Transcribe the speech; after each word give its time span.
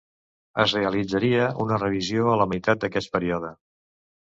Es 0.63 0.71
realitzaria 0.77 1.43
una 1.65 1.79
revisió 1.85 2.33
a 2.33 2.39
la 2.43 2.49
meitat 2.55 2.83
d'aquest 2.87 3.15
període. 3.19 3.55